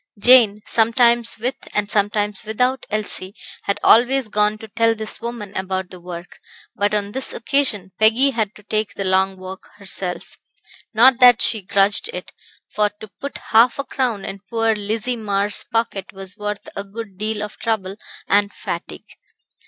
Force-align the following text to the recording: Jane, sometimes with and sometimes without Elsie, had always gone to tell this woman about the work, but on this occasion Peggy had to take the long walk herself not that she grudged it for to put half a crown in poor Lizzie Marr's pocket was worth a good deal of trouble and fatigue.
Jane, 0.17 0.61
sometimes 0.65 1.37
with 1.37 1.57
and 1.75 1.91
sometimes 1.91 2.43
without 2.43 2.87
Elsie, 2.89 3.35
had 3.65 3.79
always 3.83 4.29
gone 4.29 4.57
to 4.57 4.67
tell 4.67 4.95
this 4.95 5.21
woman 5.21 5.55
about 5.55 5.91
the 5.91 5.99
work, 6.01 6.39
but 6.75 6.95
on 6.95 7.11
this 7.11 7.33
occasion 7.33 7.91
Peggy 7.99 8.31
had 8.31 8.55
to 8.55 8.63
take 8.63 8.95
the 8.95 9.03
long 9.03 9.37
walk 9.37 9.69
herself 9.77 10.39
not 10.91 11.19
that 11.19 11.39
she 11.39 11.61
grudged 11.61 12.07
it 12.15 12.31
for 12.71 12.89
to 12.99 13.09
put 13.19 13.37
half 13.51 13.77
a 13.77 13.83
crown 13.83 14.25
in 14.25 14.39
poor 14.49 14.73
Lizzie 14.73 15.15
Marr's 15.15 15.63
pocket 15.63 16.11
was 16.11 16.35
worth 16.35 16.67
a 16.75 16.83
good 16.83 17.19
deal 17.19 17.43
of 17.43 17.57
trouble 17.59 17.95
and 18.27 18.51
fatigue. 18.51 19.05